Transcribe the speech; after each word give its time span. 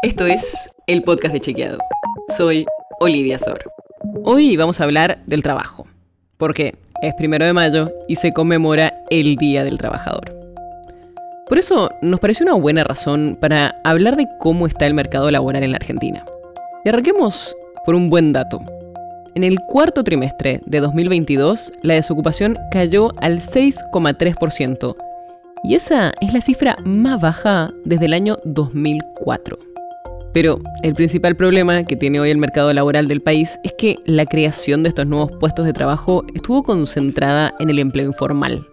Esto 0.00 0.26
es 0.26 0.70
el 0.86 1.02
podcast 1.02 1.34
de 1.34 1.40
Chequeado. 1.40 1.78
Soy 2.36 2.66
Olivia 3.00 3.36
Sor. 3.36 3.64
Hoy 4.22 4.56
vamos 4.56 4.80
a 4.80 4.84
hablar 4.84 5.18
del 5.26 5.42
trabajo, 5.42 5.88
porque 6.36 6.76
es 7.02 7.14
primero 7.14 7.44
de 7.44 7.52
mayo 7.52 7.90
y 8.06 8.14
se 8.14 8.32
conmemora 8.32 8.94
el 9.10 9.34
Día 9.34 9.64
del 9.64 9.76
Trabajador. 9.76 10.32
Por 11.48 11.58
eso 11.58 11.90
nos 12.00 12.20
pareció 12.20 12.44
una 12.44 12.54
buena 12.54 12.84
razón 12.84 13.36
para 13.40 13.74
hablar 13.82 14.14
de 14.14 14.28
cómo 14.38 14.68
está 14.68 14.86
el 14.86 14.94
mercado 14.94 15.32
laboral 15.32 15.64
en 15.64 15.72
la 15.72 15.78
Argentina. 15.78 16.24
Y 16.84 16.90
arranquemos 16.90 17.56
por 17.84 17.96
un 17.96 18.08
buen 18.08 18.32
dato. 18.32 18.60
En 19.34 19.42
el 19.42 19.58
cuarto 19.58 20.04
trimestre 20.04 20.60
de 20.64 20.78
2022, 20.78 21.72
la 21.82 21.94
desocupación 21.94 22.56
cayó 22.70 23.10
al 23.20 23.40
6,3%, 23.40 24.96
y 25.64 25.74
esa 25.74 26.12
es 26.20 26.32
la 26.32 26.40
cifra 26.40 26.76
más 26.84 27.20
baja 27.20 27.72
desde 27.84 28.04
el 28.04 28.12
año 28.12 28.36
2004. 28.44 29.58
Pero 30.34 30.60
el 30.82 30.94
principal 30.94 31.36
problema 31.36 31.84
que 31.84 31.96
tiene 31.96 32.20
hoy 32.20 32.30
el 32.30 32.38
mercado 32.38 32.72
laboral 32.72 33.08
del 33.08 33.22
país 33.22 33.58
es 33.64 33.72
que 33.78 33.98
la 34.04 34.26
creación 34.26 34.82
de 34.82 34.90
estos 34.90 35.06
nuevos 35.06 35.32
puestos 35.40 35.64
de 35.64 35.72
trabajo 35.72 36.24
estuvo 36.34 36.62
concentrada 36.62 37.54
en 37.58 37.70
el 37.70 37.78
empleo 37.78 38.06
informal. 38.06 38.66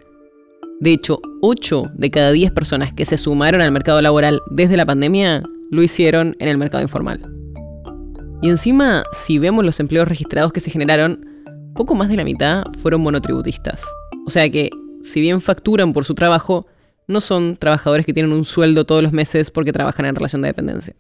De 0.82 0.92
hecho, 0.92 1.20
8 1.42 1.92
de 1.94 2.12
cada 2.12 2.32
10 2.32 2.52
personas 2.52 2.94
que 2.94 3.06
se 3.06 3.18
sumaron 3.18 3.62
al 3.62 3.72
mercado 3.72 4.02
laboral 4.02 4.42
desde 4.52 4.76
la 4.76 4.86
pandemia 4.86 5.42
lo 5.72 5.82
hicieron 5.82 6.36
en 6.40 6.50
el 6.50 6.58
mercado 6.58 6.84
informal. 6.84 7.22
Y 8.42 8.50
encima, 8.50 9.04
si 9.14 9.40
vemos 9.40 9.64
los 9.64 9.80
empleos 9.80 10.08
registrados 10.08 10.52
que 10.52 10.60
se 10.60 10.70
generaron, 10.70 11.26
poco 11.74 11.96
más 11.96 12.10
de 12.10 12.18
la 12.18 12.26
mitad 12.26 12.64
fueron 12.78 13.02
monotributistas. 13.02 13.84
O 14.28 14.30
sea 14.30 14.50
que, 14.50 14.70
si 15.04 15.22
bien 15.22 15.40
facturan 15.40 15.94
por 15.94 16.04
su 16.04 16.14
trabajo, 16.14 16.68
no 17.08 17.22
son 17.22 17.58
trabajadores 17.58 18.06
que 18.06 18.14
tienen 18.14 18.34
un 18.34 18.46
sueldo 18.46 18.86
todos 18.86 19.02
los 19.02 19.14
meses 19.14 19.52
porque 19.52 19.72
trabajan 19.72 20.06
en 20.06 20.16
relación 20.16 20.42
de 20.42 20.50
dependencia. 20.50 20.96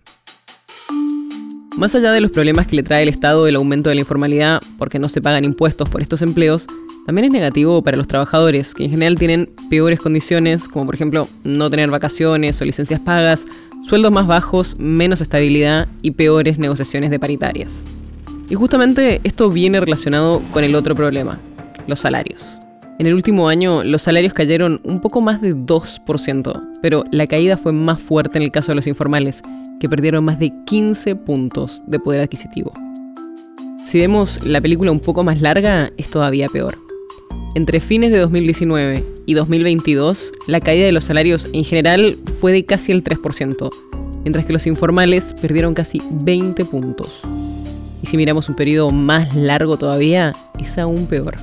Más 1.77 1.93
allá 1.93 2.13
de 2.13 2.21
los 2.21 2.31
problemas 2.31 2.68
que 2.68 2.77
le 2.77 2.84
trae 2.84 3.04
el 3.04 3.09
Estado 3.09 3.48
el 3.48 3.57
aumento 3.57 3.90
de 3.90 3.95
la 3.95 4.01
informalidad 4.01 4.62
porque 4.77 4.98
no 4.98 5.09
se 5.09 5.21
pagan 5.21 5.43
impuestos 5.43 5.90
por 5.90 6.01
estos 6.01 6.21
empleos, 6.21 6.67
también 7.05 7.26
es 7.26 7.34
negativo 7.34 7.84
para 7.84 7.98
los 7.98 8.07
trabajadores, 8.07 8.73
que 8.73 8.85
en 8.85 8.91
general 8.91 9.20
tienen 9.20 9.49
peores 9.70 9.99
condiciones, 9.99 10.70
como 10.70 10.85
por 10.85 10.95
ejemplo 10.95 11.27
no 11.43 11.70
tener 11.70 11.91
vacaciones 11.91 12.62
o 12.62 12.65
licencias 12.65 13.01
pagas, 13.01 13.45
sueldos 13.90 14.13
más 14.13 14.26
bajos, 14.26 14.79
menos 14.79 15.20
estabilidad 15.20 15.90
y 16.01 16.12
peores 16.12 16.57
negociaciones 16.57 17.12
de 17.12 17.20
paritarias. 17.20 17.84
Y 18.49 18.55
justamente 18.55 19.20
esto 19.26 19.49
viene 19.49 19.82
relacionado 19.82 20.41
con 20.54 20.63
el 20.63 20.76
otro 20.76 20.95
problema, 20.95 21.39
los 21.87 21.99
salarios. 21.99 22.57
En 22.99 23.07
el 23.07 23.13
último 23.13 23.49
año 23.49 23.84
los 23.84 24.04
salarios 24.04 24.34
cayeron 24.34 24.79
un 24.85 25.01
poco 25.01 25.20
más 25.20 25.41
de 25.41 25.54
2%, 25.54 26.63
pero 26.82 27.04
la 27.12 27.27
caída 27.27 27.57
fue 27.57 27.73
más 27.73 28.01
fuerte 28.01 28.37
en 28.37 28.43
el 28.43 28.51
caso 28.51 28.71
de 28.71 28.76
los 28.76 28.87
informales, 28.87 29.43
que 29.79 29.90
perdieron 29.90 30.23
más 30.23 30.40
de 30.40 30.51
15 30.65 31.15
puntos 31.15 31.81
de 31.87 31.99
poder 31.99 32.21
adquisitivo. 32.21 32.73
Si 33.87 33.99
vemos 33.99 34.45
la 34.45 34.62
película 34.62 34.91
un 34.91 34.99
poco 34.99 35.23
más 35.23 35.41
larga, 35.41 35.91
es 35.98 36.09
todavía 36.09 36.48
peor. 36.49 36.77
Entre 37.55 37.79
fines 37.79 38.12
de 38.12 38.17
2019 38.17 39.05
y 39.26 39.34
2022, 39.34 40.34
la 40.48 40.59
caída 40.59 40.85
de 40.85 40.91
los 40.91 41.05
salarios 41.05 41.48
en 41.54 41.63
general 41.63 42.17
fue 42.40 42.51
de 42.51 42.65
casi 42.65 42.91
el 42.91 43.04
3%, 43.04 43.70
mientras 44.23 44.45
que 44.45 44.54
los 44.54 44.67
informales 44.67 45.34
perdieron 45.41 45.73
casi 45.73 46.01
20 46.12 46.65
puntos. 46.65 47.21
Y 48.01 48.07
si 48.07 48.17
miramos 48.17 48.49
un 48.49 48.55
periodo 48.55 48.89
más 48.89 49.35
largo 49.35 49.77
todavía, 49.77 50.34
es 50.60 50.77
aún 50.77 51.07
peor. 51.07 51.35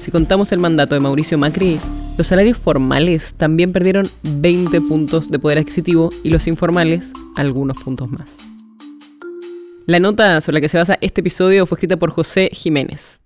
Si 0.00 0.10
contamos 0.10 0.50
el 0.52 0.58
mandato 0.58 0.94
de 0.94 1.00
Mauricio 1.00 1.36
Macri, 1.36 1.78
los 2.16 2.26
salarios 2.26 2.58
formales 2.58 3.34
también 3.34 3.72
perdieron 3.72 4.08
20 4.22 4.80
puntos 4.82 5.30
de 5.30 5.38
poder 5.38 5.58
adquisitivo 5.58 6.10
y 6.22 6.30
los 6.30 6.46
informales 6.46 7.12
algunos 7.36 7.82
puntos 7.82 8.10
más. 8.10 8.30
La 9.86 9.98
nota 9.98 10.40
sobre 10.40 10.54
la 10.54 10.60
que 10.60 10.68
se 10.68 10.78
basa 10.78 10.98
este 11.00 11.20
episodio 11.20 11.66
fue 11.66 11.76
escrita 11.76 11.96
por 11.96 12.10
José 12.10 12.50
Jiménez. 12.52 13.20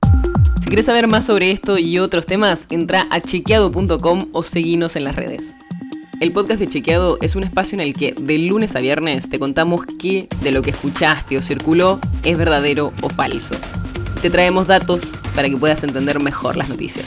Si 0.61 0.67
quieres 0.67 0.87
saber 0.87 1.07
más 1.07 1.27
sobre 1.27 1.51
esto 1.51 1.79
y 1.79 1.99
otros 1.99 2.27
temas, 2.27 2.67
entra 2.71 3.07
a 3.11 3.21
chequeado.com 3.21 4.29
o 4.33 4.43
seguinos 4.43 4.97
en 4.97 5.05
las 5.05 5.17
redes. 5.17 5.55
El 6.21 6.33
podcast 6.33 6.61
de 6.61 6.67
Chequeado 6.67 7.19
es 7.21 7.37
un 7.37 7.45
espacio 7.45 7.77
en 7.77 7.83
el 7.83 7.93
que 7.93 8.15
de 8.19 8.39
lunes 8.39 8.75
a 8.75 8.81
viernes 8.81 9.29
te 9.29 9.39
contamos 9.39 9.83
qué 9.99 10.29
de 10.43 10.51
lo 10.51 10.63
que 10.63 10.71
escuchaste 10.71 11.37
o 11.37 11.43
circuló 11.43 12.01
es 12.25 12.39
verdadero 12.39 12.91
o 13.03 13.11
falso 13.11 13.55
te 14.27 14.31
traemos 14.31 14.67
datos 14.67 15.03
para 15.35 15.49
que 15.49 15.57
puedas 15.57 15.85
entender 15.85 16.21
mejor 16.21 16.57
las 16.57 16.69
noticias. 16.69 17.07